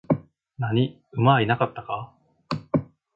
[0.57, 2.11] 何、馬はいなかったか?